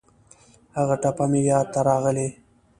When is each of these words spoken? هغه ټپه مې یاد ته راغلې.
هغه 0.77 0.95
ټپه 1.01 1.25
مې 1.31 1.41
یاد 1.49 1.65
ته 1.73 1.79
راغلې. 1.89 2.27